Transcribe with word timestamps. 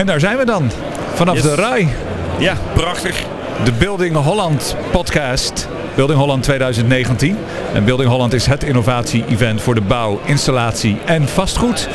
En 0.00 0.06
daar 0.06 0.20
zijn 0.20 0.36
we 0.36 0.44
dan, 0.44 0.70
vanaf 1.14 1.34
Yes. 1.34 1.42
de 1.42 1.54
RAI. 1.54 1.88
Ja, 2.38 2.54
prachtig. 2.72 3.22
De 3.64 3.72
Building 3.72 4.16
Holland 4.16 4.76
podcast. 4.90 5.68
Building 5.94 6.18
Holland 6.18 6.42
2019. 6.42 7.36
En 7.74 7.84
Building 7.84 8.10
Holland 8.10 8.32
is 8.32 8.46
het 8.46 8.62
innovatie-event 8.64 9.60
voor 9.60 9.74
de 9.74 9.80
bouw, 9.80 10.20
installatie 10.24 10.98
en 11.04 11.28
vastgoed. 11.28 11.88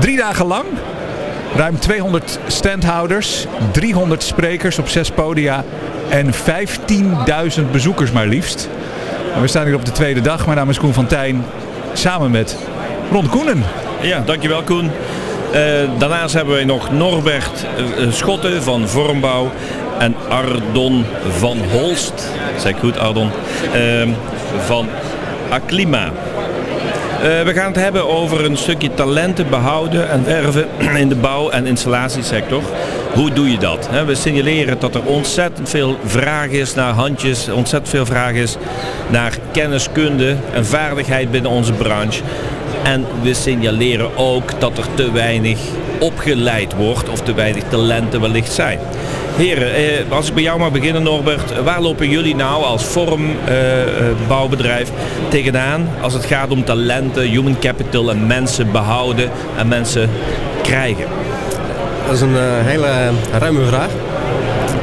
Drie 0.00 0.16
dagen 0.16 0.46
lang. 0.46 0.64
Ruim 1.56 1.78
200 1.78 2.38
standhouders, 2.46 3.46
300 3.72 4.22
sprekers 4.22 4.78
op 4.78 4.88
zes 4.88 5.10
podia 5.10 5.64
en 6.08 6.32
15.000 6.34 7.70
bezoekers 7.70 8.12
maar 8.12 8.26
liefst. 8.26 8.68
En 9.34 9.40
we 9.40 9.46
staan 9.48 9.64
hier 9.64 9.74
op 9.74 9.84
de 9.84 9.92
tweede 9.92 10.20
dag. 10.20 10.44
Mijn 10.44 10.58
naam 10.58 10.70
is 10.70 10.78
Koen 10.78 10.94
van 10.94 11.06
Tijn. 11.06 11.44
Samen 11.92 12.30
met 12.30 12.56
Ron 13.10 13.28
Koenen. 13.28 13.62
Ja, 14.00 14.22
dankjewel 14.26 14.62
Koen. 14.62 14.90
Eh, 15.52 15.62
daarnaast 15.98 16.34
hebben 16.34 16.54
wij 16.54 16.64
nog 16.64 16.92
Norbert 16.92 17.66
eh, 17.76 18.02
eh, 18.02 18.12
Schotten 18.12 18.62
van 18.62 18.88
Vormbouw 18.88 19.50
en 19.98 20.14
Ardon 20.28 21.04
van 21.38 21.58
Holst, 21.72 22.30
zeg 22.56 22.72
ik 22.72 22.78
goed 22.78 22.98
Ardon, 22.98 23.30
ehm, 23.74 24.08
van 24.64 24.88
Aclima. 25.50 26.10
We 27.44 27.52
gaan 27.54 27.66
het 27.66 27.82
hebben 27.82 28.08
over 28.08 28.44
een 28.44 28.56
stukje 28.56 28.94
talenten 28.94 29.48
behouden 29.50 30.10
en 30.10 30.24
werven 30.24 30.68
in 30.96 31.08
de 31.08 31.14
bouw- 31.14 31.50
en 31.50 31.66
installatiesector. 31.66 32.62
Hoe 33.14 33.32
doe 33.32 33.50
je 33.50 33.58
dat? 33.58 33.88
We 34.06 34.14
signaleren 34.14 34.78
dat 34.78 34.94
er 34.94 35.04
ontzettend 35.04 35.68
veel 35.68 35.96
vraag 36.04 36.48
is 36.48 36.74
naar 36.74 36.92
handjes, 36.92 37.48
ontzettend 37.48 37.90
veel 37.90 38.06
vraag 38.06 38.32
is 38.32 38.56
naar 39.08 39.32
kenniskunde 39.52 40.36
en 40.52 40.66
vaardigheid 40.66 41.30
binnen 41.30 41.50
onze 41.50 41.72
branche. 41.72 42.22
En 42.82 43.06
we 43.22 43.34
signaleren 43.34 44.16
ook 44.16 44.60
dat 44.60 44.78
er 44.78 44.86
te 44.94 45.12
weinig 45.12 45.58
opgeleid 45.98 46.74
wordt 46.74 47.08
of 47.08 47.20
te 47.20 47.34
weinig 47.34 47.62
talenten 47.68 48.20
wellicht 48.20 48.52
zijn. 48.52 48.78
Heren, 49.36 49.74
eh, 49.74 49.84
als 50.08 50.28
ik 50.28 50.34
bij 50.34 50.42
jou 50.42 50.58
mag 50.58 50.72
beginnen 50.72 51.02
Norbert, 51.02 51.62
waar 51.62 51.80
lopen 51.80 52.08
jullie 52.08 52.34
nou 52.34 52.64
als 52.64 52.84
vormbouwbedrijf 52.84 54.90
tegenaan 55.28 55.88
als 56.00 56.12
het 56.12 56.24
gaat 56.24 56.50
om 56.50 56.64
talenten, 56.64 57.22
human 57.22 57.58
capital 57.58 58.10
en 58.10 58.26
mensen 58.26 58.72
behouden 58.72 59.30
en 59.56 59.68
mensen 59.68 60.10
krijgen? 60.62 61.06
Dat 62.06 62.16
is 62.16 62.22
een 62.22 62.36
eh, 62.36 62.42
hele 62.62 63.10
ruime 63.38 63.64
vraag. 63.64 63.90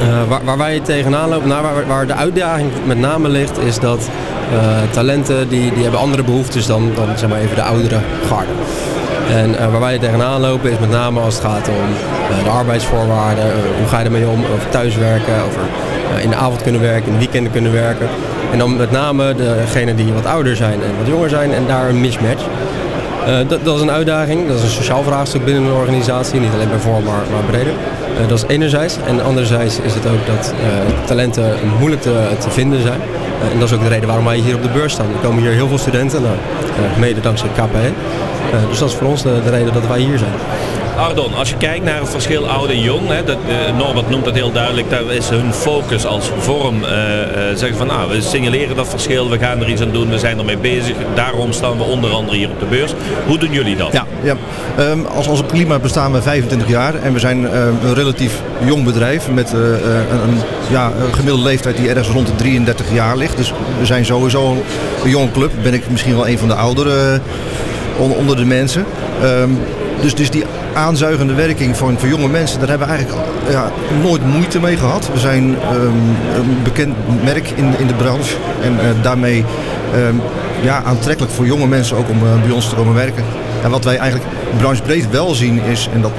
Eh, 0.00 0.28
waar, 0.28 0.44
waar 0.44 0.58
wij 0.58 0.80
tegenaan 0.80 1.28
lopen, 1.28 1.48
nou, 1.48 1.62
waar, 1.62 1.86
waar 1.86 2.06
de 2.06 2.14
uitdaging 2.14 2.70
met 2.84 2.98
name 2.98 3.28
ligt, 3.28 3.58
is 3.58 3.78
dat 3.78 3.98
eh, 3.98 4.35
talenten 4.90 5.48
die, 5.48 5.72
die 5.74 5.82
hebben 5.82 6.00
andere 6.00 6.22
behoeftes 6.22 6.66
dan, 6.66 6.90
dan 6.94 7.06
zeg 7.18 7.28
maar 7.28 7.38
even 7.38 7.56
de 7.56 7.62
oudere 7.62 7.98
garde. 8.28 8.52
En 9.30 9.58
eh, 9.58 9.70
waar 9.70 9.80
wij 9.80 9.98
tegenaan 9.98 10.40
lopen 10.40 10.70
is 10.70 10.78
met 10.78 10.90
name 10.90 11.20
als 11.20 11.34
het 11.34 11.44
gaat 11.44 11.68
om 11.68 11.74
eh, 11.74 12.44
de 12.44 12.50
arbeidsvoorwaarden, 12.50 13.44
eh, 13.44 13.50
hoe 13.78 13.86
ga 13.88 13.98
je 13.98 14.04
ermee 14.04 14.26
om, 14.26 14.44
over 14.54 14.68
thuiswerken, 14.68 15.34
over 15.34 15.60
eh, 16.16 16.22
in 16.22 16.30
de 16.30 16.36
avond 16.36 16.62
kunnen 16.62 16.80
werken, 16.80 17.06
in 17.06 17.12
de 17.12 17.18
weekenden 17.18 17.52
kunnen 17.52 17.72
werken. 17.72 18.08
En 18.52 18.58
dan 18.58 18.76
met 18.76 18.90
name 18.90 19.34
degenen 19.34 19.96
die 19.96 20.12
wat 20.12 20.26
ouder 20.26 20.56
zijn 20.56 20.82
en 20.82 20.96
wat 20.98 21.06
jonger 21.06 21.28
zijn 21.28 21.52
en 21.52 21.66
daar 21.66 21.88
een 21.88 22.00
mismatch. 22.00 22.42
Eh, 23.26 23.48
dat, 23.48 23.64
dat 23.64 23.76
is 23.76 23.82
een 23.82 23.90
uitdaging, 23.90 24.46
dat 24.48 24.56
is 24.56 24.62
een 24.62 24.68
sociaal 24.68 25.02
vraagstuk 25.02 25.44
binnen 25.44 25.62
een 25.62 25.72
organisatie, 25.72 26.40
niet 26.40 26.52
alleen 26.52 26.68
bij 26.68 26.78
vorm, 26.78 27.04
maar, 27.04 27.22
maar 27.32 27.42
breder. 27.50 27.72
Eh, 28.20 28.28
dat 28.28 28.38
is 28.38 28.44
enerzijds. 28.46 28.96
En 29.06 29.24
anderzijds 29.24 29.78
is 29.80 29.94
het 29.94 30.06
ook 30.06 30.26
dat 30.26 30.54
eh, 30.62 31.06
talenten 31.06 31.54
moeilijk 31.78 32.02
te, 32.02 32.28
te 32.38 32.50
vinden 32.50 32.82
zijn. 32.82 33.00
Eh, 33.42 33.52
en 33.52 33.58
dat 33.58 33.68
is 33.68 33.74
ook 33.74 33.82
de 33.82 33.88
reden 33.88 34.06
waarom 34.06 34.24
wij 34.24 34.36
hier 34.36 34.54
op 34.54 34.62
de 34.62 34.68
beurs 34.68 34.92
staan. 34.92 35.06
Er 35.06 35.28
komen 35.28 35.42
hier 35.42 35.52
heel 35.52 35.68
veel 35.68 35.78
studenten, 35.78 36.22
nou, 36.22 36.34
eh, 36.34 36.98
mede 36.98 37.20
dankzij 37.20 37.48
KPN. 37.48 37.94
Eh, 38.52 38.68
dus 38.68 38.78
dat 38.78 38.88
is 38.88 38.94
voor 38.94 39.06
ons 39.06 39.22
de, 39.22 39.40
de 39.44 39.50
reden 39.50 39.72
dat 39.72 39.86
wij 39.86 40.00
hier 40.00 40.18
zijn. 40.18 40.32
Ardon, 40.96 41.34
als 41.34 41.50
je 41.50 41.56
kijkt 41.56 41.84
naar 41.84 42.00
het 42.00 42.08
verschil 42.08 42.48
oud 42.48 42.68
en 42.68 42.80
jong, 42.80 43.08
hè, 43.08 43.24
dat, 43.24 43.36
eh, 43.48 43.76
Norbert 43.76 44.10
noemt 44.10 44.24
dat 44.24 44.34
heel 44.34 44.52
duidelijk, 44.52 44.90
daar 44.90 45.12
is 45.12 45.28
hun 45.28 45.52
focus 45.52 46.06
als 46.06 46.30
vorm 46.38 46.84
eh, 46.84 47.22
eh, 47.22 47.56
zeggen 47.56 47.76
van 47.78 47.86
nou, 47.86 48.10
we 48.10 48.20
signaleren 48.20 48.76
dat 48.76 48.88
verschil, 48.88 49.30
we 49.30 49.38
gaan 49.38 49.60
er 49.60 49.68
iets 49.68 49.82
aan 49.82 49.90
doen, 49.92 50.10
we 50.10 50.18
zijn 50.18 50.38
ermee 50.38 50.56
bezig, 50.58 50.94
daarom 51.14 51.52
staan 51.52 51.76
we 51.76 51.82
onder 51.82 52.10
andere 52.10 52.36
hier 52.36 52.48
op 52.50 52.60
de 52.60 52.66
beurs. 52.66 52.94
Hoe 53.26 53.38
doen 53.38 53.52
jullie 53.52 53.76
dat? 53.76 53.92
Ja, 53.92 54.06
ja. 54.22 54.36
Ehm, 54.76 54.98
als 55.14 55.26
onze 55.26 55.44
klima 55.44 55.78
bestaan 55.78 56.12
we 56.12 56.22
25 56.22 56.68
jaar 56.68 56.94
en 56.94 57.12
we 57.12 57.18
zijn 57.18 57.48
ehm, 57.48 57.72
een 57.84 57.94
relatief 57.94 58.40
jong 58.64 58.84
bedrijf 58.84 59.30
met 59.30 59.52
een, 59.52 60.40
ja, 60.70 60.92
gemiddelde 61.12 61.42
leeftijd 61.42 61.76
die 61.76 61.88
ergens 61.88 62.08
rond 62.08 62.26
de 62.26 62.34
33 62.36 62.92
jaar 62.92 63.16
ligt. 63.16 63.36
Dus 63.36 63.52
we 63.78 63.86
zijn 63.86 64.04
sowieso 64.04 64.56
een 65.04 65.10
jonge 65.10 65.30
club. 65.30 65.50
Ben 65.62 65.74
ik 65.74 65.90
misschien 65.90 66.14
wel 66.16 66.28
een 66.28 66.38
van 66.38 66.48
de 66.48 66.54
oudere 66.54 67.20
on- 67.98 68.14
onder 68.14 68.36
de 68.36 68.44
mensen. 68.44 68.84
Ehm, 69.22 69.50
dus, 70.00 70.14
dus 70.14 70.30
die 70.30 70.44
aanzuigende 70.74 71.34
werking 71.34 71.76
voor 71.76 71.94
jonge 72.08 72.28
mensen, 72.28 72.58
daar 72.58 72.68
hebben 72.68 72.86
we 72.86 72.94
eigenlijk 72.94 73.24
ja, 73.50 73.70
nooit 74.02 74.26
moeite 74.26 74.60
mee 74.60 74.76
gehad. 74.76 75.10
We 75.12 75.18
zijn 75.18 75.56
ehm, 75.60 75.86
een 76.34 76.62
bekend 76.62 76.94
merk 77.24 77.50
in, 77.50 77.74
in 77.78 77.86
de 77.86 77.94
branche 77.94 78.36
en 78.62 78.80
eh, 78.80 79.02
daarmee 79.02 79.44
ehm, 79.94 80.14
ja, 80.62 80.82
aantrekkelijk 80.82 81.32
voor 81.32 81.46
jonge 81.46 81.66
mensen 81.66 81.96
ook 81.96 82.08
om 82.08 82.16
eh, 82.16 82.42
bij 82.42 82.50
ons 82.50 82.68
te 82.68 82.74
komen 82.74 82.94
werken. 82.94 83.24
En 83.62 83.70
wat 83.70 83.84
wij 83.84 83.96
eigenlijk 83.96 84.30
branchebreed 84.58 85.10
wel 85.10 85.34
zien 85.34 85.60
is, 85.62 85.88
en 85.92 86.00
dat 86.00 86.12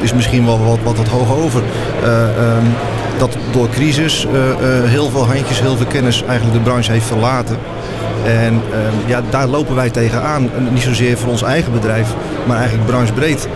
is 0.00 0.12
misschien 0.12 0.44
wel 0.44 0.64
wat, 0.64 0.78
wat, 0.82 0.96
wat 0.96 1.08
hoog 1.08 1.36
over, 1.36 1.62
eh, 2.02 2.22
ehm, 2.22 2.66
dat 3.28 3.36
door 3.52 3.68
crisis 3.68 4.26
eh, 4.26 4.50
eh, 4.50 4.90
heel 4.90 5.10
veel 5.10 5.26
handjes, 5.26 5.60
heel 5.60 5.76
veel 5.76 5.86
kennis 5.86 6.22
eigenlijk 6.22 6.58
de 6.58 6.70
branche 6.70 6.92
heeft 6.92 7.06
verlaten. 7.06 7.56
En 8.24 8.62
ehm, 8.72 9.08
ja, 9.08 9.22
daar 9.30 9.46
lopen 9.46 9.74
wij 9.74 9.90
tegenaan. 9.90 10.50
En 10.56 10.72
Niet 10.72 10.82
zozeer 10.82 11.18
voor 11.18 11.30
ons 11.30 11.42
eigen 11.42 11.72
bedrijf, 11.72 12.08
maar 12.46 12.56
eigenlijk 12.56 12.86
branchebreed. 12.86 13.48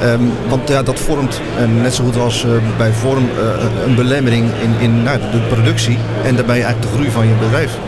Ehm, 0.00 0.22
want 0.48 0.68
ja, 0.68 0.82
dat 0.82 1.00
vormt, 1.00 1.40
en 1.58 1.82
net 1.82 1.94
zo 1.94 2.04
goed 2.04 2.16
als 2.18 2.44
eh, 2.44 2.50
bij 2.76 2.92
vorm, 2.92 3.28
eh, 3.38 3.86
een 3.86 3.94
belemmering 3.94 4.50
in, 4.62 4.74
in 4.80 5.02
nou, 5.02 5.18
de 5.18 5.38
productie 5.38 5.98
en 6.24 6.34
daarbij 6.36 6.62
eigenlijk 6.62 6.82
de 6.82 6.92
groei 6.92 7.10
van 7.10 7.26
je 7.26 7.34
bedrijf. 7.34 7.78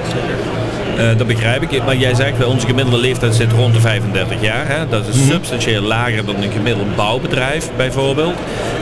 Eh, 0.97 1.19
dat 1.19 1.27
begrijp 1.27 1.63
ik. 1.63 1.85
Maar 1.85 1.97
jij 1.97 2.15
zegt, 2.15 2.39
wel, 2.39 2.51
onze 2.51 2.67
gemiddelde 2.67 2.99
leeftijd 2.99 3.35
zit 3.35 3.53
rond 3.53 3.75
de 3.75 3.81
35 3.81 4.41
jaar. 4.41 4.69
Hè? 4.69 4.89
Dat 4.89 5.07
is 5.09 5.27
substantieel 5.27 5.83
lager 5.83 6.25
dan 6.25 6.43
een 6.43 6.53
gemiddeld 6.53 6.97
bouwbedrijf 6.97 7.71
bijvoorbeeld. 7.77 8.35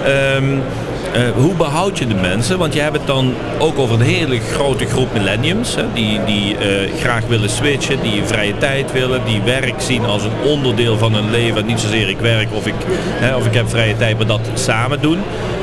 Ehm, 0.04 0.44
eh, 1.12 1.20
hoe 1.36 1.54
behoud 1.54 1.98
je 1.98 2.06
de 2.06 2.14
mensen? 2.14 2.58
Want 2.58 2.74
je 2.74 2.80
hebt 2.80 2.96
het 2.96 3.06
dan 3.06 3.34
ook 3.58 3.78
over 3.78 3.94
een 3.94 4.06
hele 4.06 4.38
grote 4.52 4.86
groep 4.86 5.12
millenniums. 5.12 5.74
Hè? 5.74 5.82
Die, 5.94 6.20
die 6.26 6.56
eh, 6.56 6.90
graag 7.00 7.22
willen 7.28 7.50
switchen, 7.50 8.00
die 8.02 8.22
vrije 8.24 8.58
tijd 8.58 8.92
willen. 8.92 9.20
Die 9.26 9.40
werk 9.44 9.74
zien 9.80 10.04
als 10.04 10.22
een 10.24 10.48
onderdeel 10.50 10.98
van 10.98 11.14
hun 11.14 11.30
leven. 11.30 11.66
Niet 11.66 11.80
zozeer 11.80 12.08
ik 12.08 12.18
werk 12.18 12.48
of 12.52 12.66
ik, 12.66 12.74
hè, 13.20 13.36
of 13.36 13.46
ik 13.46 13.54
heb 13.54 13.68
vrije 13.70 13.96
tijd, 13.96 14.16
maar 14.18 14.26
dat 14.26 14.40
samen 14.54 15.00
doen. 15.00 15.18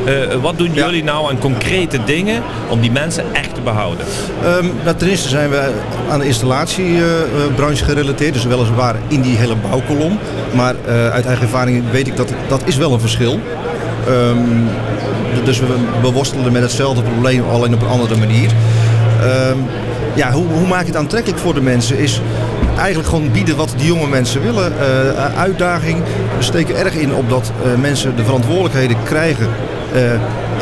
Eh, 0.06 0.14
wat 0.42 0.58
doen 0.58 0.74
Ja. 0.74 0.86
jullie 0.86 1.04
nou 1.04 1.30
aan 1.30 1.40
concrete 1.40 1.98
dingen 2.06 2.42
om 2.70 2.81
die 2.81 2.92
mensen 2.92 3.24
echt 3.31 3.56
te 3.56 3.62
behouden? 3.62 4.06
Nou, 4.84 4.96
ten 4.98 5.08
eerste 5.10 5.30
zijn 5.30 5.50
we 5.50 5.72
aan 6.10 6.20
de 6.20 6.26
installatiebranche 6.26 7.84
gerelateerd, 7.84 8.34
dus 8.34 8.44
weliswaar 8.46 8.96
in 9.08 9.22
die 9.22 9.38
hele 9.38 9.56
bouwkolom. 9.70 10.18
Maar 10.54 10.76
uit 11.12 11.26
eigen 11.26 11.42
ervaring 11.44 11.84
weet 11.92 12.08
ik 12.08 12.18
dat 12.18 12.34
dat 12.48 12.62
is 12.66 12.78
wel 12.78 12.94
een 12.94 13.00
verschil. 13.00 13.40
D- 14.06 14.10
dus 15.44 15.59
we, 16.01 16.12
worstelen 16.12 16.51
met 16.51 16.62
hetzelfde 16.62 17.01
probleem, 17.01 17.44
alleen 17.50 17.73
op 17.73 17.81
een 17.81 17.88
andere 17.88 18.17
manier. 18.17 18.51
Ehm, 19.22 19.57
ja, 20.16 20.31
hoe, 20.31 20.45
hoe 20.45 20.67
maak 20.67 20.81
je 20.81 20.88
het 20.88 20.95
aantrekkelijk 20.95 21.41
voor 21.41 21.53
de 21.53 21.62
mensen 21.62 21.97
is 21.97 22.22
eigenlijk 22.78 23.09
gewoon 23.09 23.31
bieden 23.31 23.56
wat 23.56 23.73
die 23.78 23.88
jonge 23.88 24.07
mensen 24.07 24.41
willen. 24.41 24.73
Eh, 24.79 25.39
uitdaging. 25.39 26.03
We 26.38 26.44
steken 26.44 26.75
erg 26.78 26.94
in 26.94 27.13
op 27.13 27.29
dat 27.29 27.51
eh, 27.63 27.81
mensen 27.81 28.16
de 28.16 28.23
verantwoordelijkheden 28.23 28.97
krijgen 29.03 29.47
eh, 29.94 30.12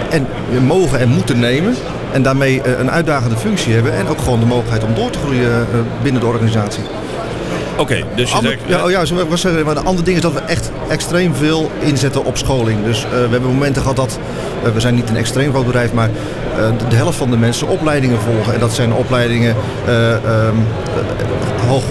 en 0.10 0.28
mogen 0.66 1.00
en 1.00 1.10
moeten 1.10 1.40
nemen. 1.40 1.76
En 2.12 2.24
daarmee 2.24 2.62
eh, 2.62 2.80
een 2.80 2.92
uitdagende 2.92 3.38
functie 3.38 3.74
hebben 3.74 3.94
en 3.94 4.08
ook 4.08 4.20
gewoon 4.20 4.40
de 4.40 4.46
mogelijkheid 4.46 4.84
om 4.84 4.94
door 4.94 5.10
te 5.10 5.20
groeien 5.20 5.52
eh, 5.52 5.80
binnen 6.04 6.22
de 6.22 6.28
organisatie. 6.28 6.84
Oké, 7.78 8.04
dus 8.16 8.30
je 8.30 8.36
Ander- 8.36 8.52
zegt... 8.52 8.62
ja, 8.66 8.84
oh 8.84 8.90
ja, 8.92 9.06
zo 9.06 9.14
wil 9.14 9.24
ik 9.24 9.30
wel 9.30 9.38
zeggen, 9.38 9.66
maar 9.66 9.76
de 9.76 9.82
andere 9.84 10.04
ding 10.06 10.16
is 10.18 10.24
dat 10.24 10.34
we 10.34 10.40
echt 10.40 10.72
extreem 10.90 11.36
veel 11.36 11.72
inzetten 11.80 12.26
op 12.26 12.38
scholing. 12.38 12.84
Dus 12.86 13.04
eh, 13.04 13.10
we 13.10 13.18
hebben 13.18 13.42
momenten 13.54 13.82
gehad 13.82 13.96
dat, 13.98 14.20
eh, 14.64 14.72
we 14.72 14.80
zijn 14.80 14.96
niet 14.96 15.10
een 15.10 15.16
extreem 15.18 15.52
groot 15.52 15.66
bedrijf, 15.66 15.94
maar 15.94 16.10
eh, 16.58 16.68
de, 16.78 16.88
de 16.88 16.96
helft 16.96 17.18
van 17.18 17.30
de 17.32 17.38
mensen 17.38 17.68
opleidingen 17.68 18.20
volgen. 18.20 18.54
En 18.54 18.60
dat 18.60 18.74
zijn 18.74 18.94
opleidingen 18.94 19.56
eh, 19.86 20.12
ehm, 20.14 20.24
eh, 20.26 21.68
hoog 21.68 21.84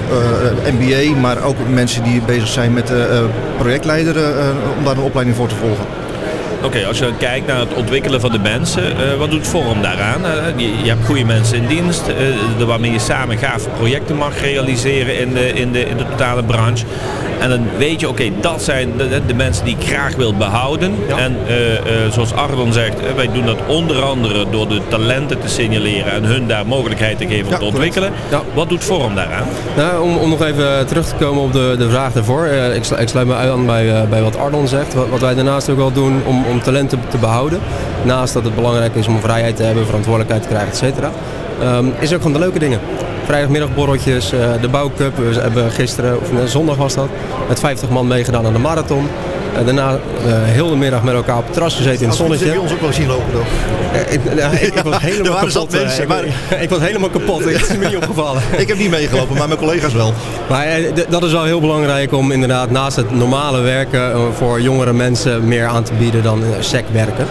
MBA, 0.78 1.20
maar 1.20 1.42
ook 1.42 1.56
mensen 1.72 2.02
die 2.02 2.20
bezig 2.26 2.48
zijn 2.48 2.72
met 2.72 2.92
projectleider 3.58 4.16
eh, 4.16 4.30
om 4.78 4.84
daar 4.84 4.96
een 4.96 5.02
opleiding 5.02 5.36
voor 5.36 5.48
te 5.48 5.54
volgen. 5.54 5.84
Oké, 6.66 6.86
als 6.86 6.98
je 6.98 7.04
dan 7.04 7.16
kijkt 7.16 7.46
naar 7.46 7.58
het 7.58 7.74
ontwikkelen 7.74 8.20
van 8.20 8.30
de 8.30 8.38
mensen, 8.38 8.82
eh, 8.82 9.18
wat 9.18 9.30
doet 9.30 9.46
Forum 9.46 9.82
daaraan? 9.82 10.24
Eh, 10.24 10.30
je, 10.56 10.68
je 10.82 10.88
hebt 10.88 11.04
goede 11.06 11.24
mensen 11.24 11.56
in 11.56 11.66
dienst, 11.66 12.02
eh, 12.08 12.64
waarmee 12.66 12.92
je 12.92 12.98
samen 12.98 13.38
gave 13.38 13.68
projecten 13.68 14.16
mag 14.16 14.40
realiseren 14.40 15.18
in 15.18 15.34
de, 15.34 15.52
in 15.52 15.72
de, 15.72 15.80
in 15.84 15.96
de 15.96 16.04
totale 16.10 16.42
branche. 16.42 16.84
En 17.38 17.48
dan 17.48 17.60
weet 17.78 18.00
je, 18.00 18.08
oké, 18.08 18.24
dat 18.40 18.62
zijn 18.62 18.92
de, 18.96 19.20
de 19.26 19.34
mensen 19.34 19.64
die 19.64 19.76
ik 19.78 19.86
graag 19.86 20.14
wil 20.16 20.34
behouden. 20.34 20.94
En 21.16 21.36
zoals 22.12 22.32
Ardon 22.34 22.72
zegt, 22.72 22.94
wij 23.16 23.28
doen 23.32 23.46
dat 23.46 23.58
onder 23.66 24.02
andere 24.02 24.44
door 24.50 24.68
de 24.68 24.80
talenten 24.88 25.40
te 25.40 25.48
signaleren 25.48 26.12
en 26.12 26.24
hun 26.24 26.46
daar 26.46 26.66
mogelijkheid 26.66 27.18
te 27.18 27.26
geven 27.26 27.46
om 27.46 27.52
Ja, 27.52 27.58
te 27.58 27.64
ontwikkelen. 27.64 28.12
Ja. 28.30 28.42
Wat 28.54 28.68
doet 28.68 28.84
Forum 28.84 29.14
daaraan? 29.14 29.46
Nou, 29.76 30.02
om, 30.02 30.16
om 30.16 30.28
nog 30.30 30.42
even 30.42 30.86
terug 30.86 31.06
te 31.06 31.14
komen 31.14 31.42
op 31.42 31.52
de, 31.52 31.74
de 31.78 31.90
vraag 31.90 32.12
daarvoor. 32.12 32.46
Ik, 32.46 32.84
slu- 32.84 32.96
ik 32.96 33.08
sluit 33.08 33.26
me 33.26 33.34
aan 33.34 33.66
bij, 33.66 34.08
bij 34.10 34.22
wat 34.22 34.38
Ardon 34.38 34.68
zegt. 34.68 34.94
Wat, 34.94 35.08
wat 35.08 35.20
wij 35.20 35.34
daarnaast 35.34 35.68
ook 35.70 35.76
wel 35.76 35.92
doen 35.92 36.22
om, 36.26 36.44
om 36.44 36.55
om 36.56 36.62
talenten 36.62 37.00
te 37.08 37.18
behouden. 37.18 37.60
Naast 38.02 38.34
dat 38.34 38.44
het 38.44 38.54
belangrijk 38.54 38.94
is 38.94 39.06
om 39.06 39.20
vrijheid 39.20 39.56
te 39.56 39.62
hebben, 39.62 39.86
verantwoordelijkheid 39.86 40.42
te 40.42 40.48
krijgen, 40.48 40.86
et. 40.86 40.94
Um, 41.62 41.92
is 41.98 42.12
ook 42.12 42.18
gewoon 42.18 42.32
de 42.32 42.38
leuke 42.38 42.58
dingen. 42.58 42.80
Vrijdagmiddagborreltjes, 43.24 44.32
uh, 44.32 44.40
de 44.60 44.68
bouwcup. 44.68 45.16
We 45.16 45.40
hebben 45.40 45.70
gisteren, 45.70 46.20
of 46.20 46.28
zondag 46.44 46.76
was 46.76 46.94
dat, 46.94 47.08
met 47.48 47.60
50 47.60 47.88
man 47.88 48.06
meegedaan 48.06 48.46
aan 48.46 48.52
de 48.52 48.58
marathon. 48.58 49.08
Daarna 49.64 49.92
uh, 49.92 49.98
heel 50.26 50.68
de 50.68 50.76
middag 50.76 51.02
met 51.02 51.14
elkaar 51.14 51.36
op 51.36 51.44
het 51.44 51.52
terras 51.52 51.74
gezeten 51.74 52.02
in 52.02 52.08
het 52.08 52.16
zonnetje. 52.16 52.44
Heb 52.44 52.54
je 52.54 52.60
ons 52.60 52.72
ook 52.72 52.80
wel 52.80 52.92
zien 52.92 53.06
lopen 53.06 53.32
toch? 53.32 53.46
ik, 54.08 54.24
ik, 54.60 54.74
ik, 54.74 54.82
was 54.82 54.98
helemaal 54.98 55.38
kapot. 55.38 55.72
Mensen, 55.72 56.08
maar... 56.08 56.24
ik, 56.60 56.70
was 56.70 56.80
helemaal 56.80 57.08
kapot. 57.08 57.44
Het 57.44 57.70
is 57.70 57.76
me 57.76 57.86
niet 57.86 57.96
opgevallen. 57.96 58.42
ik 58.56 58.68
heb 58.68 58.78
niet 58.78 58.90
meegelopen, 58.90 59.36
maar 59.36 59.48
mijn 59.48 59.60
collega's 59.60 59.92
wel. 59.92 60.12
Maar 60.48 60.66
dat 61.08 61.22
is 61.24 61.32
wel 61.32 61.44
heel 61.44 61.60
belangrijk 61.60 62.12
om 62.12 62.32
inderdaad 62.32 62.70
naast 62.70 62.96
het 62.96 63.14
normale 63.14 63.60
werken 63.60 64.34
voor 64.34 64.60
jongere 64.60 64.92
mensen 64.92 65.48
meer 65.48 65.66
aan 65.66 65.82
te 65.82 65.92
bieden 65.98 66.22
dan 66.22 66.42
sec 66.60 66.84
werken. 66.92 67.26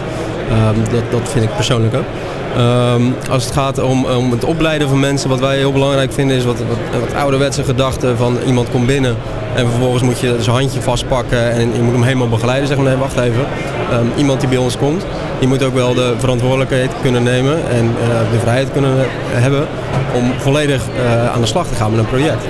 Um, 0.50 0.82
dat, 0.92 1.02
dat 1.10 1.28
vind 1.28 1.44
ik 1.44 1.54
persoonlijk 1.54 1.94
ook. 1.94 2.04
Um, 2.58 3.14
als 3.30 3.44
het 3.44 3.52
gaat 3.52 3.82
om, 3.82 4.04
om, 4.04 4.30
het 4.30 4.44
opleiden 4.44 4.88
van 4.88 5.00
mensen, 5.00 5.28
wat 5.28 5.40
wij 5.40 5.56
heel 5.56 5.72
belangrijk 5.72 6.12
vinden 6.12 6.36
is 6.36 6.44
wat, 6.44 6.58
wat, 6.58 7.00
wat 7.00 7.14
ouderwetse 7.14 7.64
gedachten 7.64 8.16
van 8.16 8.38
iemand 8.46 8.70
komt 8.70 8.86
binnen 8.86 9.16
en 9.54 9.68
vervolgens 9.68 10.02
moet 10.02 10.18
je 10.18 10.36
zijn 10.40 10.56
handje 10.56 10.80
vastpakken 10.80 11.50
en 11.50 11.74
je 11.74 11.82
moet 11.82 11.92
hem 11.92 12.02
helemaal 12.02 12.28
begeleiden. 12.28 12.68
Zeg 12.68 12.76
maar, 12.76 12.86
nee, 12.86 12.96
wacht 12.96 13.18
even. 13.18 13.46
Um, 13.92 14.12
iemand 14.16 14.40
die 14.40 14.48
bij 14.48 14.58
ons 14.58 14.76
komt, 14.76 15.04
die 15.38 15.48
moet 15.48 15.62
ook 15.62 15.74
wel 15.74 15.94
de 15.94 16.14
verantwoordelijkheid 16.18 16.90
kunnen 17.02 17.22
nemen 17.22 17.68
en 17.68 17.84
uh, 17.84 18.32
de 18.32 18.38
vrijheid 18.38 18.72
kunnen 18.72 18.92
hebben 19.32 19.66
om 20.14 20.32
volledig 20.38 20.82
uh, 21.04 21.32
aan 21.32 21.40
de 21.40 21.46
slag 21.46 21.66
te 21.66 21.74
gaan 21.74 21.90
met 21.90 22.00
een 22.00 22.06
project. 22.06 22.44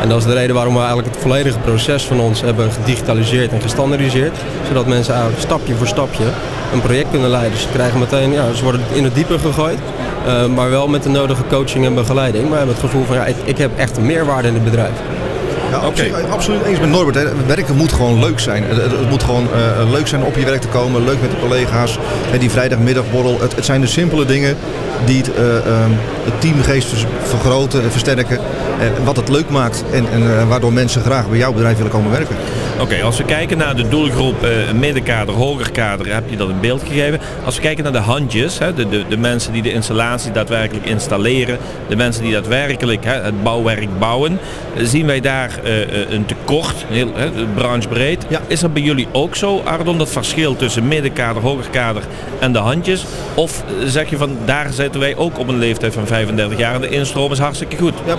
En 0.00 0.08
dat 0.08 0.18
is 0.18 0.24
de 0.24 0.34
reden 0.34 0.54
waarom 0.54 0.74
we 0.74 0.78
eigenlijk 0.78 1.08
het 1.08 1.18
volledige 1.18 1.58
proces 1.58 2.04
van 2.04 2.20
ons 2.20 2.40
hebben 2.40 2.72
gedigitaliseerd 2.72 3.52
en 3.52 3.60
gestandardiseerd. 3.60 4.36
Zodat 4.68 4.86
mensen 4.86 5.14
eigenlijk 5.14 5.42
stapje 5.42 5.74
voor 5.74 5.86
stapje 5.86 6.24
een 6.72 6.80
project 6.80 7.10
kunnen 7.10 7.30
leiden. 7.30 7.58
Ze, 7.58 7.68
krijgen 7.72 7.98
meteen, 7.98 8.32
ja, 8.32 8.52
ze 8.52 8.62
worden 8.62 8.80
in 8.92 9.04
het 9.04 9.14
diepe 9.14 9.38
gegooid. 9.38 9.78
Uh, 10.26 10.46
maar 10.46 10.70
wel 10.70 10.88
met 10.88 11.02
de 11.02 11.08
nodige 11.08 11.42
coaching 11.48 11.84
en 11.84 11.94
begeleiding. 11.94 12.48
Maar 12.48 12.58
hebben 12.58 12.74
het 12.74 12.84
gevoel 12.84 13.04
van 13.04 13.16
ja, 13.16 13.24
ik, 13.24 13.36
ik 13.44 13.58
heb 13.58 13.70
echt 13.76 13.96
een 13.96 14.06
meerwaarde 14.06 14.48
in 14.48 14.54
het 14.54 14.64
bedrijf. 14.64 14.94
Ja, 15.70 15.76
absoluut, 15.76 16.12
okay. 16.12 16.30
absoluut 16.30 16.62
eens 16.62 16.80
met 16.80 16.88
Norbert. 16.88 17.16
Hè. 17.16 17.46
Werken 17.46 17.76
moet 17.76 17.92
gewoon 17.92 18.18
leuk 18.18 18.38
zijn. 18.38 18.64
Het, 18.64 18.76
het 18.76 19.08
moet 19.10 19.22
gewoon 19.22 19.46
uh, 19.54 19.90
leuk 19.90 20.06
zijn 20.06 20.20
om 20.20 20.26
op 20.26 20.36
je 20.36 20.44
werk 20.44 20.60
te 20.60 20.68
komen. 20.68 21.04
Leuk 21.04 21.20
met 21.20 21.30
de 21.30 21.38
collega's. 21.40 21.98
Hè, 22.30 22.38
die 22.38 22.50
vrijdagmiddagborrel. 22.50 23.40
Het, 23.40 23.56
het 23.56 23.64
zijn 23.64 23.80
de 23.80 23.86
simpele 23.86 24.24
dingen 24.24 24.56
die 25.04 25.16
het, 25.16 25.30
uh, 25.38 25.54
um, 25.54 25.98
het 26.24 26.40
teamgeest 26.40 27.06
vergroten 27.22 27.82
en 27.82 27.90
versterken. 27.90 28.38
Uh, 28.38 29.04
wat 29.04 29.16
het 29.16 29.28
leuk 29.28 29.50
maakt 29.50 29.84
en, 29.92 30.06
en 30.12 30.48
waardoor 30.48 30.72
mensen 30.72 31.02
graag 31.02 31.28
bij 31.28 31.38
jouw 31.38 31.52
bedrijf 31.52 31.76
willen 31.76 31.92
komen 31.92 32.10
werken. 32.10 32.36
Oké, 32.74 32.82
okay, 32.82 33.02
als 33.02 33.16
we 33.16 33.24
kijken 33.24 33.58
naar 33.58 33.76
de 33.76 33.88
doelgroep 33.88 34.46
middenkader, 34.74 35.34
hogerkader, 35.34 36.14
heb 36.14 36.30
je 36.30 36.36
dat 36.36 36.48
in 36.48 36.60
beeld 36.60 36.82
gegeven. 36.86 37.20
Als 37.44 37.56
we 37.56 37.62
kijken 37.62 37.84
naar 37.84 37.92
de 37.92 37.98
handjes, 37.98 38.58
hè, 38.58 38.74
de, 38.74 38.88
de, 38.88 39.04
de, 39.08 39.16
mensen 39.16 39.52
die 39.52 39.62
de 39.62 39.72
installatie 39.72 40.32
daadwerkelijk 40.32 40.86
installeren, 40.86 41.58
de 41.88 41.96
mensen 41.96 42.22
die 42.22 42.32
daadwerkelijk 42.32 43.04
hè, 43.04 43.20
het 43.20 43.42
bouwwerk 43.42 43.98
bouwen, 43.98 44.38
zien 44.76 45.06
wij 45.06 45.20
daar 45.20 45.59
een 46.08 46.26
tekort, 46.26 46.84
heel 46.88 47.12
branchebreed. 47.54 48.26
Ja. 48.28 48.40
Is 48.46 48.60
dat 48.60 48.72
bij 48.72 48.82
jullie 48.82 49.08
ook 49.12 49.36
zo, 49.36 49.60
Ardon, 49.64 49.98
dat 49.98 50.08
verschil 50.08 50.56
tussen 50.56 50.88
middenkader, 50.88 51.42
hogerkader 51.42 52.02
en 52.38 52.52
de 52.52 52.58
handjes? 52.58 53.04
Of 53.34 53.64
zeg 53.84 54.10
je 54.10 54.16
van 54.16 54.36
daar 54.44 54.72
zitten 54.72 55.00
wij 55.00 55.16
ook 55.16 55.38
op 55.38 55.48
een 55.48 55.58
leeftijd 55.58 55.94
van 55.94 56.06
35 56.06 56.58
jaar 56.58 56.74
en 56.74 56.80
de 56.80 56.88
instroom 56.88 57.32
is 57.32 57.38
hartstikke 57.38 57.76
goed? 57.76 57.94
Ja, 58.06 58.16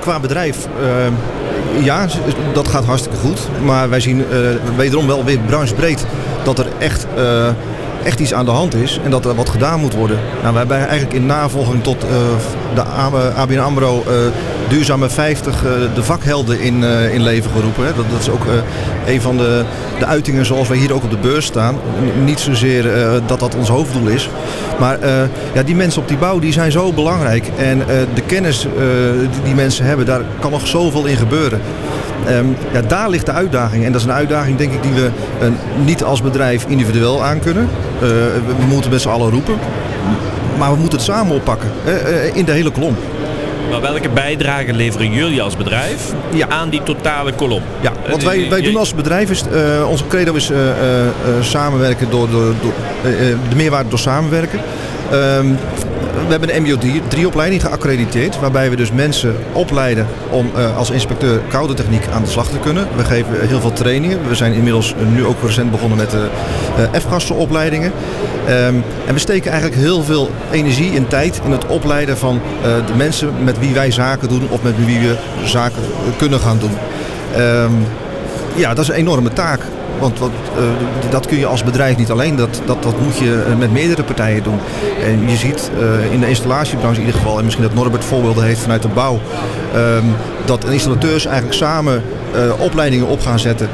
qua 0.00 0.20
bedrijf, 0.20 0.66
uh, 0.82 1.84
ja, 1.84 2.06
dat 2.52 2.68
gaat 2.68 2.84
hartstikke 2.84 3.18
goed. 3.18 3.40
Maar 3.64 3.88
wij 3.88 4.00
zien 4.00 4.18
uh, 4.18 4.76
wederom 4.76 5.06
wel 5.06 5.24
weer 5.24 5.38
branchebreed 5.38 6.06
dat 6.44 6.58
er 6.58 6.66
echt... 6.78 7.06
Uh, 7.18 7.48
echt 8.04 8.20
iets 8.20 8.34
aan 8.34 8.44
de 8.44 8.50
hand 8.50 8.74
is 8.74 9.00
en 9.04 9.10
dat 9.10 9.24
er 9.24 9.34
wat 9.34 9.48
gedaan 9.48 9.80
moet 9.80 9.94
worden. 9.94 10.18
Nou, 10.40 10.52
we 10.52 10.58
hebben 10.58 10.76
eigenlijk 10.76 11.12
in 11.12 11.26
navolging 11.26 11.82
tot 11.82 12.04
uh, 12.04 12.10
de 12.74 12.82
ABN 13.36 13.58
AMRO 13.58 14.04
uh, 14.08 14.14
Duurzame 14.68 15.08
50 15.08 15.64
uh, 15.64 15.70
de 15.94 16.02
vakhelden 16.02 16.60
in, 16.60 16.82
in 17.12 17.22
leven 17.22 17.50
geroepen. 17.50 17.84
Dat, 17.84 18.10
dat, 18.10 18.20
is 18.20 18.30
ook 18.30 18.44
een 19.06 19.20
van 19.20 19.36
de, 19.36 19.64
de 19.98 20.06
uitingen 20.06 20.46
zoals 20.46 20.68
wij 20.68 20.76
hier 20.76 20.92
ook 20.92 21.02
op 21.02 21.10
de 21.10 21.16
beurs 21.16 21.46
staan. 21.46 21.76
Niet 22.24 22.40
zozeer 22.40 22.90
dat 23.26 23.40
dat 23.40 23.54
ons 23.54 23.68
hoofddoel 23.68 24.08
is. 24.08 24.28
Maar 24.78 24.98
ja, 25.54 25.62
die 25.62 25.74
mensen 25.74 26.02
op 26.02 26.08
die 26.08 26.16
bouw 26.16 26.38
die 26.38 26.52
zijn 26.52 26.72
zo 26.72 26.92
belangrijk. 26.92 27.50
En 27.56 27.82
de 28.14 28.22
kennis 28.26 28.66
die 29.30 29.42
die 29.44 29.54
mensen 29.54 29.84
hebben, 29.84 30.06
daar 30.06 30.22
kan 30.40 30.50
nog 30.50 30.66
zoveel 30.66 31.04
in 31.04 31.16
gebeuren. 31.16 31.60
Um, 32.28 32.56
ja, 32.72 32.80
daar 32.80 33.08
ligt 33.08 33.26
de 33.26 33.32
uitdaging. 33.32 33.84
En 33.84 33.92
dat 33.92 34.00
is 34.00 34.06
een 34.06 34.12
uitdaging 34.12 34.56
denk 34.56 34.72
ik 34.72 34.82
die 34.82 34.92
we 34.92 35.10
uh, 35.42 35.48
niet 35.84 36.04
als 36.04 36.22
bedrijf 36.22 36.64
individueel 36.68 37.24
aan 37.24 37.40
kunnen. 37.40 37.62
Uh, 37.62 38.00
we 38.58 38.64
moeten 38.68 38.90
met 38.90 39.00
z'n 39.00 39.08
allen 39.08 39.30
roepen. 39.30 39.54
Maar 40.58 40.72
we 40.72 40.78
moeten 40.78 40.98
het 40.98 41.06
samen 41.06 41.34
oppakken. 41.34 41.68
Uh, 41.86 42.36
in 42.36 42.44
de 42.44 42.52
hele 42.52 42.70
kolom. 42.70 42.96
Maar 43.70 43.80
welke 43.80 44.08
bijdrage 44.08 44.72
leveren 44.72 45.12
jullie 45.12 45.42
als 45.42 45.56
bedrijf 45.56 46.12
ja. 46.32 46.48
aan 46.48 46.68
die 46.68 46.82
totale 46.82 47.32
kolom? 47.32 47.62
Ja, 47.80 47.92
wat 48.10 48.22
wij, 48.22 48.46
wij 48.48 48.60
doen 48.60 48.76
als 48.76 48.94
bedrijf 48.94 49.30
is, 49.30 49.42
uh, 49.52 49.88
onze 49.88 50.06
credo 50.06 50.34
is 50.34 50.50
uh, 50.50 50.58
uh, 50.58 50.72
samenwerken 51.40 52.10
door, 52.10 52.30
door, 52.30 52.54
door 52.62 52.72
de 53.48 53.56
meerwaarde 53.56 53.88
door 53.88 53.98
samenwerken. 53.98 54.60
Um, 55.12 55.58
we 56.12 56.30
hebben 56.30 56.56
een 56.56 56.62
MBO-3-opleiding 56.62 57.60
geaccrediteerd, 57.60 58.40
waarbij 58.40 58.70
we 58.70 58.76
dus 58.76 58.92
mensen 58.92 59.36
opleiden 59.52 60.06
om 60.30 60.50
uh, 60.56 60.76
als 60.76 60.90
inspecteur 60.90 61.40
koude 61.48 61.74
techniek 61.74 62.06
aan 62.12 62.22
de 62.22 62.28
slag 62.28 62.48
te 62.48 62.58
kunnen. 62.58 62.88
We 62.96 63.04
geven 63.04 63.48
heel 63.48 63.60
veel 63.60 63.72
trainingen. 63.72 64.28
We 64.28 64.34
zijn 64.34 64.52
inmiddels 64.52 64.94
nu 65.12 65.24
ook 65.24 65.42
recent 65.42 65.70
begonnen 65.70 65.98
met 65.98 66.10
de 66.10 66.28
F-gassenopleidingen. 67.00 67.92
Um, 68.48 68.84
en 69.06 69.14
we 69.14 69.18
steken 69.18 69.50
eigenlijk 69.50 69.80
heel 69.80 70.02
veel 70.02 70.30
energie 70.50 70.96
en 70.96 71.08
tijd 71.08 71.40
in 71.44 71.50
het 71.50 71.66
opleiden 71.66 72.18
van 72.18 72.40
de 72.86 72.94
mensen 72.96 73.44
met 73.44 73.58
wie 73.58 73.74
wij 73.74 73.90
zaken 73.90 74.28
doen 74.28 74.48
of 74.48 74.62
met 74.62 74.84
wie 74.84 74.98
we 74.98 75.16
zaken 75.44 75.82
kunnen 76.18 76.40
gaan 76.40 76.58
doen. 76.58 76.72
Um, 77.38 77.86
ja, 78.54 78.74
dat 78.74 78.84
is 78.84 78.88
een 78.88 78.94
enorme 78.94 79.32
taak. 79.32 79.60
Want 80.00 80.18
wat, 80.18 80.30
uh, 80.56 80.62
dat 81.10 81.26
kun 81.26 81.38
je 81.38 81.46
als 81.46 81.64
bedrijf 81.64 81.96
niet 81.96 82.10
alleen, 82.10 82.36
dat, 82.36 82.60
dat, 82.64 82.82
dat 82.82 83.00
moet 83.00 83.18
je 83.18 83.42
met 83.58 83.72
meerdere 83.72 84.02
partijen 84.02 84.42
doen. 84.42 84.58
En 85.04 85.28
je 85.28 85.36
ziet 85.36 85.70
uh, 85.78 86.12
in 86.12 86.20
de 86.20 86.28
installatiebranche 86.28 87.00
in 87.00 87.06
ieder 87.06 87.20
geval, 87.20 87.38
en 87.38 87.44
misschien 87.44 87.64
dat 87.64 87.74
Norbert 87.74 88.04
voorbeelden 88.04 88.44
heeft 88.44 88.60
vanuit 88.60 88.82
de 88.82 88.88
bouw, 88.88 89.20
um, 89.76 90.14
dat 90.44 90.64
installateurs 90.64 91.24
eigenlijk 91.24 91.56
samen 91.56 92.02
opleidingen 92.58 93.06
op 93.06 93.20
gaan 93.20 93.38
zetten 93.38 93.68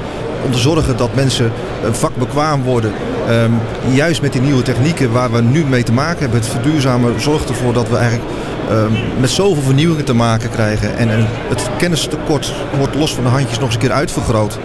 om 0.44 0.52
te 0.52 0.58
zorgen 0.58 0.96
dat 0.96 1.14
mensen 1.14 1.52
vakbekwaam 1.90 2.62
worden. 2.62 2.92
Um, 3.30 3.60
juist 3.94 4.22
met 4.22 4.32
die 4.32 4.40
nieuwe 4.40 4.62
technieken 4.62 5.12
waar 5.12 5.32
we 5.32 5.40
nu 5.40 5.64
mee 5.64 5.82
te 5.82 5.92
maken 5.92 6.20
hebben, 6.20 6.38
het 6.40 6.48
verduurzamen 6.48 7.20
zorgt 7.20 7.48
ervoor 7.48 7.72
dat 7.72 7.88
we 7.88 7.96
eigenlijk 7.96 8.30
um, 8.70 8.92
met 9.20 9.30
zoveel 9.30 9.62
vernieuwingen 9.62 10.04
te 10.04 10.14
maken 10.14 10.50
krijgen. 10.50 10.96
En, 10.96 11.10
en 11.10 11.26
het 11.48 11.62
kennistekort 11.78 12.52
wordt 12.78 12.94
los 12.94 13.14
van 13.14 13.24
de 13.24 13.30
handjes 13.30 13.58
nog 13.58 13.66
eens 13.66 13.74
een 13.74 13.80
keer 13.80 13.92
uitvergroot. 13.92 14.58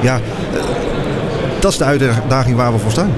Ja, 0.00 0.20
dat 1.64 1.72
is 1.72 1.78
de 1.78 1.84
uitdaging 1.84 2.56
waar 2.56 2.72
we 2.72 2.78
voor 2.78 2.90
staan. 2.90 3.12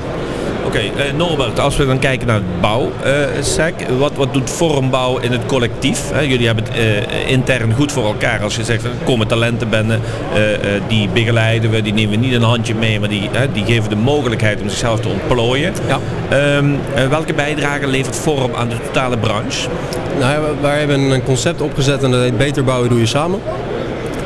Oké, 0.65 0.77
okay, 0.77 1.07
uh, 1.07 1.13
Norbert, 1.17 1.59
als 1.59 1.77
we 1.77 1.87
dan 1.87 1.99
kijken 1.99 2.27
naar 2.27 2.37
het 2.37 2.61
bouwsec, 2.61 3.75
uh, 3.81 3.99
wat, 3.99 4.13
wat 4.17 4.35
doet 4.35 4.51
vormbouw 4.51 5.19
in 5.19 5.33
het 5.33 5.47
collectief? 5.47 6.11
Hè? 6.13 6.21
Jullie 6.21 6.47
hebben 6.47 6.65
het 6.65 6.77
uh, 6.77 7.31
intern 7.31 7.73
goed 7.73 7.93
voor 7.93 8.05
elkaar. 8.05 8.43
Als 8.43 8.57
je 8.57 8.65
zegt, 8.65 8.85
er 8.85 8.91
komen 9.05 9.27
talenten 9.27 9.69
binnen, 9.69 10.01
die 10.89 11.09
begeleiden 11.09 11.71
we, 11.71 11.83
die 11.83 11.93
nemen 11.93 12.11
we 12.11 12.27
niet 12.27 12.35
een 12.35 12.43
handje 12.43 12.75
mee, 12.75 13.01
maar 13.01 13.09
die, 13.09 13.31
die 13.53 13.65
geven 13.65 13.91
de 13.91 13.97
mogelijkheid 13.97 14.61
om 14.61 14.69
zichzelf 14.69 15.01
te 15.01 15.09
ontplooien. 15.09 15.73
Ja. 15.87 15.99
Um, 16.57 16.79
welke 17.09 17.35
bijdrage 17.35 17.87
levert 17.87 18.17
vorm 18.17 18.55
aan 18.55 18.69
de 18.69 18.77
totale 18.87 19.19
branche? 19.19 19.69
Nou, 20.19 20.45
wij 20.61 20.79
hebben 20.79 21.01
een 21.01 21.23
concept 21.23 21.61
opgezet 21.61 22.03
en 22.03 22.11
dat 22.11 22.21
heet 22.21 22.39
Beter 22.39 22.65
bouwen 22.65 22.89
doe 22.89 22.99
je 22.99 23.07
samen. 23.07 23.41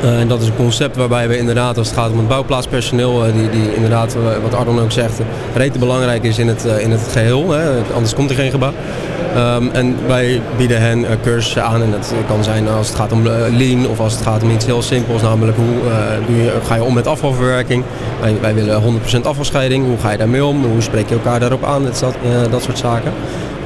Uh, 0.03 0.19
en 0.19 0.27
dat 0.27 0.41
is 0.41 0.47
een 0.47 0.55
concept 0.55 0.95
waarbij 0.95 1.27
we 1.27 1.37
inderdaad, 1.37 1.77
als 1.77 1.87
het 1.87 1.97
gaat 1.97 2.11
om 2.11 2.17
het 2.17 2.27
bouwplaatspersoneel, 2.27 3.27
uh, 3.27 3.33
die, 3.33 3.49
die 3.49 3.75
inderdaad, 3.75 4.15
uh, 4.15 4.21
wat 4.41 4.53
Ardon 4.55 4.79
ook 4.79 4.91
zegt, 4.91 5.19
rete 5.55 5.79
belangrijk 5.79 6.23
is 6.23 6.39
in 6.39 6.47
het, 6.47 6.63
in 6.63 6.91
het 6.91 7.07
geheel. 7.11 7.51
Hè, 7.51 7.81
anders 7.93 8.13
komt 8.13 8.29
er 8.29 8.35
geen 8.35 8.51
gebouw. 8.51 8.73
Um, 9.37 9.69
en 9.71 9.95
wij 10.07 10.41
bieden 10.57 10.81
hen 10.81 11.05
cursussen 11.23 11.63
aan 11.63 11.81
en 11.81 11.91
dat 11.91 12.13
kan 12.27 12.43
zijn 12.43 12.67
als 12.67 12.87
het 12.87 12.97
gaat 12.97 13.11
om 13.11 13.23
lean 13.57 13.87
of 13.87 13.99
als 13.99 14.13
het 14.13 14.21
gaat 14.21 14.43
om 14.43 14.49
iets 14.49 14.65
heel 14.65 14.81
simpels, 14.81 15.21
namelijk 15.21 15.57
hoe 15.57 16.35
je, 16.35 16.51
ga 16.65 16.75
je 16.75 16.83
om 16.83 16.93
met 16.93 17.07
afvalverwerking. 17.07 17.83
Wij, 18.41 18.53
willen 18.53 18.81
100% 18.81 19.21
afvalscheiding, 19.23 19.85
hoe 19.85 19.97
ga 19.97 20.11
je 20.11 20.17
daarmee 20.17 20.45
om, 20.45 20.63
hoe 20.65 20.81
spreek 20.81 21.09
je 21.09 21.15
elkaar 21.15 21.39
daarop 21.39 21.63
aan, 21.63 21.83
dat, 21.83 22.15
dat 22.51 22.63
soort 22.63 22.77
zaken. 22.77 23.11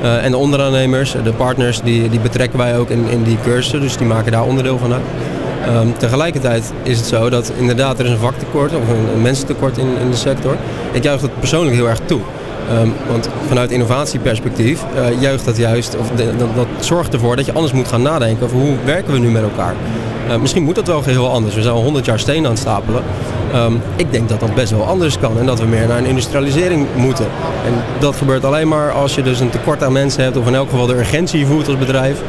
En 0.02 0.32
de 0.32 0.38
onderaannemers, 0.38 1.16
de 1.24 1.34
partners, 1.34 1.82
die, 1.82 2.10
die 2.10 2.20
betrekken 2.20 2.60
wij 2.60 2.78
ook 2.78 2.90
in, 2.90 3.06
in 3.10 3.24
die 3.24 3.38
cursussen, 3.44 3.82
dus 3.82 3.98
die 3.98 4.08
maken 4.08 4.32
daar 4.32 4.44
onderdeel 4.44 4.78
van 4.78 4.94
uit. 4.94 5.04
Um, 5.68 5.98
tegelijkertijd 5.98 6.74
is 6.84 6.98
het 6.98 7.08
zo 7.08 7.30
dat 7.30 7.52
inderdaad 7.58 8.00
er 8.00 8.06
is 8.06 8.12
een 8.12 8.18
vaktekort 8.18 8.74
of 8.76 8.82
een, 9.14 9.22
mensentekort 9.22 9.78
in, 9.78 9.88
in 10.00 10.10
de 10.10 10.16
sector. 10.16 10.58
Ik 10.92 11.04
juich 11.04 11.22
dat 11.22 11.40
persoonlijk 11.40 11.76
heel 11.76 11.90
erg 11.90 12.00
toe. 12.06 12.20
Um, 12.82 12.94
want 13.10 13.30
vanuit 13.48 13.72
innovatieperspectief 13.72 14.84
uh, 15.22 15.46
dat 15.46 15.58
juist, 15.58 15.98
of 15.98 16.10
dat, 16.10 16.56
dat, 16.56 16.68
zorgt 16.80 17.14
ervoor 17.14 17.36
dat 17.36 17.46
je 17.46 17.54
anders 17.54 17.74
moet 17.74 17.88
gaan 17.88 18.02
nadenken 18.02 18.46
over 18.46 18.58
hoe 18.58 18.76
werken 18.86 19.14
we 19.14 19.20
nu 19.20 19.30
met 19.30 19.44
elkaar. 19.44 19.76
Uh, 20.30 20.36
misschien 20.38 20.64
moet 20.64 20.76
dat 20.76 20.88
wel 20.88 21.04
heel 21.04 21.32
anders. 21.32 21.56
We 21.56 21.62
zijn 21.62 21.74
al 21.74 21.84
100 21.84 22.06
jaar 22.06 22.20
steen 22.20 22.46
aan 22.46 22.52
het 22.52 22.60
stapelen. 22.60 23.04
Um, 23.56 23.82
ik 23.96 24.12
denk 24.12 24.30
dat 24.30 24.40
dat 24.40 24.56
best 24.56 24.72
wel 24.72 24.86
anders 24.86 25.20
kan 25.20 25.40
en 25.40 25.46
dat 25.46 25.60
we 25.60 25.66
meer 25.66 25.88
naar 25.88 25.98
een 25.98 26.06
industrialisering 26.06 26.88
moeten. 26.96 27.26
En 27.66 27.74
dat 28.00 28.16
gebeurt 28.16 28.46
alleen 28.46 28.68
maar 28.68 28.92
als 28.92 29.16
je 29.16 29.24
dus 29.24 29.40
een 29.40 29.50
tekort 29.50 29.84
aan 29.84 29.92
mensen 29.92 30.24
hebt 30.24 30.38
of 30.38 30.48
in 30.48 30.56
elk 30.56 30.70
geval 30.70 30.86
de 30.86 30.98
urgentie 30.98 31.46
voert 31.46 31.68
als 31.68 31.78
bedrijf 31.78 32.22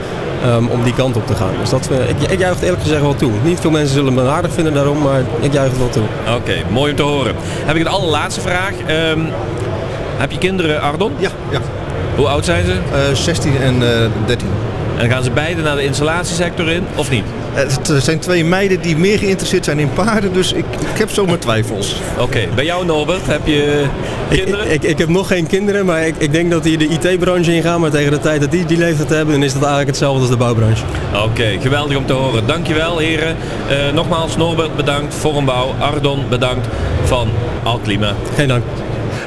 um, 0.47 0.69
om 0.69 0.83
die 0.83 0.95
kant 0.95 1.17
op 1.17 1.27
te 1.27 1.35
gaan. 1.35 1.51
Dus 1.61 1.71
dat, 1.71 1.89
uh, 1.93 2.09
ik, 2.09 2.31
ik 2.31 2.39
juich 2.39 2.55
het 2.55 2.63
eerlijk 2.63 2.83
gezegd 2.83 3.01
wel 3.01 3.17
toe. 3.17 3.31
Niet 3.45 3.61
veel 3.61 3.71
mensen 3.71 3.95
zullen 3.95 4.15
me 4.15 4.29
aardig 4.29 4.53
vinden 4.53 4.75
daarom, 4.75 5.03
maar 5.03 5.21
ik 5.41 5.53
juich 5.53 5.69
het 5.69 5.79
wel 5.79 5.89
toe. 5.89 6.05
Oké, 6.37 6.55
mooi 6.71 6.91
om 6.91 6.97
te 6.97 7.03
horen. 7.03 7.35
Heb 7.39 7.77
ik 7.77 7.81
een 7.81 7.89
allerlaatste 7.93 8.41
vraag. 8.41 8.73
Um, 9.11 9.29
heb 10.17 10.31
je 10.31 10.39
kinderen, 10.39 10.81
Ardon? 10.81 11.13
Ja. 11.19 11.29
ja. 11.51 11.59
Hoe 12.17 12.29
oud 12.29 12.45
zijn 12.45 12.65
ze? 12.65 12.73
Uh, 12.73 13.15
16 13.15 13.57
en 13.57 13.75
uh, 13.75 13.89
13. 14.27 14.49
En 14.99 15.11
gaan 15.11 15.23
ze 15.23 15.31
beide 15.31 15.63
naar 15.63 15.77
de 15.77 15.85
installatiesector 15.85 16.69
in, 16.69 16.87
of 16.95 17.11
niet? 17.11 17.25
Het 17.57 18.05
zijn 18.05 18.19
twee 18.19 18.45
meiden 18.45 18.81
die 18.81 18.97
meer 18.97 19.19
geïnteresseerd 19.19 19.65
zijn 19.65 19.79
in 19.79 19.93
paarden, 19.93 20.33
dus 20.33 20.53
ik, 20.53 20.65
ik 20.93 20.99
heb 20.99 21.11
zomaar 21.11 21.39
twijfels. 21.39 21.97
Oké, 22.19 22.49
bij 22.55 22.65
jou 22.65 22.85
Norbert, 22.85 23.27
heb 23.27 23.47
je 23.47 23.85
kinderen? 24.29 24.67
Ik, 24.67 24.73
ik, 24.73 24.83
ik, 24.83 24.99
heb 24.99 25.09
nog 25.09 25.27
geen 25.27 25.47
kinderen, 25.47 25.87
maar 25.87 26.07
ik, 26.07 26.15
ik 26.19 26.33
denk 26.33 26.51
dat 26.51 26.63
die 26.63 26.77
de 26.77 26.89
IT-branche 26.89 27.55
ingaan. 27.55 27.81
Maar 27.81 27.91
tegen 27.91 28.11
de 28.11 28.19
tijd 28.19 28.41
dat 28.41 28.51
die 28.51 28.65
die 28.65 28.79
leeftijd 28.79 29.09
hebben, 29.09 29.35
dan 29.35 29.43
is 29.43 29.53
dat 29.53 29.63
eigenlijk 29.63 29.91
hetzelfde 29.91 30.21
als 30.21 30.31
de 30.31 30.37
bouwbranche. 30.37 30.85
Oké, 31.25 31.59
geweldig 31.61 31.97
om 31.97 32.07
te 32.07 32.13
horen. 32.13 32.47
Dankjewel 32.47 32.99
heren. 32.99 33.37
Uh, 33.71 33.93
nogmaals 33.95 34.37
Norbert 34.37 34.77
bedankt, 34.77 35.15
Vormbouw, 35.15 35.75
Ardon 35.79 36.29
bedankt 36.29 36.67
van 37.05 37.29
Alklima. 37.63 38.15
Geen 38.35 38.49
dank. 38.49 38.65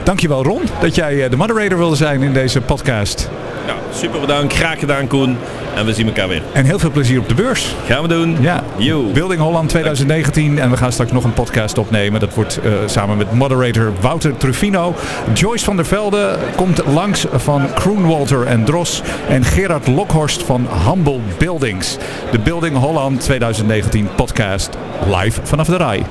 Dankjewel 0.04 0.44
Ron, 0.44 0.62
dat 0.82 0.96
jij 0.96 1.24
eh, 1.24 1.30
de 1.30 1.38
moderator 1.38 1.78
wilde 1.78 1.96
zijn 1.96 2.24
in 2.24 2.34
deze 2.34 2.62
podcast. 2.62 3.30
Ja, 3.70 3.76
super 3.94 4.20
bedankt. 4.20 4.54
Graag 4.54 4.80
gedaan 4.80 5.08
Koen. 5.08 5.38
En 5.76 5.86
we 5.86 5.94
zien 5.94 6.08
elkaar 6.08 6.28
weer. 6.28 6.42
En 6.54 6.66
heel 6.66 6.80
veel 6.80 6.92
plezier 6.92 7.20
op 7.20 7.28
de 7.28 7.34
beurs. 7.34 7.76
Gaan 7.86 8.02
we 8.02 8.08
doen. 8.08 8.38
Ja. 8.42 8.64
Yo. 8.78 9.12
Building 9.12 9.42
Holland 9.42 9.70
2019. 9.70 10.60
En 10.60 10.70
we 10.70 10.78
gaan 10.78 10.92
straks 10.92 11.12
nog 11.12 11.24
een 11.24 11.34
podcast 11.34 11.78
opnemen. 11.78 12.20
Dat 12.20 12.34
wordt 12.34 12.60
uh, 12.64 12.72
samen 12.86 13.18
met 13.18 13.34
moderator 13.34 13.92
Wouter 14.02 14.38
Truffino. 14.38 14.96
Joyce 15.34 15.66
van 15.66 15.76
der 15.76 15.86
Velde 15.86 16.38
komt 16.56 16.86
langs 16.86 17.26
van 17.32 17.74
Kroenwalter 17.74 18.48
en 18.48 18.64
Dros. 18.64 19.02
En 19.28 19.44
Gerard 19.44 19.88
Lokhorst 19.88 20.44
van 20.44 20.68
Humble 20.88 21.20
Buildings. 21.38 21.98
De 22.32 22.40
Building 22.40 22.78
Holland 22.78 23.22
2019 23.22 24.10
podcast 24.16 24.70
live 25.12 25.40
vanaf 25.44 25.68
de 25.68 25.78
RAI. 25.78 26.04